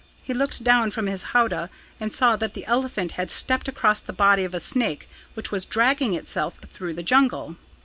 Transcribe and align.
He 0.23 0.33
looked 0.33 0.63
down 0.63 0.89
from 0.89 1.05
his 1.05 1.25
howdah 1.25 1.69
and 1.99 2.11
saw 2.11 2.35
that 2.35 2.55
the 2.55 2.65
elephant 2.65 3.11
had 3.11 3.29
stepped 3.29 3.67
across 3.67 4.01
the 4.01 4.11
body 4.11 4.43
of 4.43 4.55
a 4.55 4.59
snake 4.59 5.07
which 5.35 5.51
was 5.51 5.63
dragging 5.63 6.15
itself 6.15 6.57
through 6.73 6.95
the 6.95 7.03
jungle. 7.03 7.55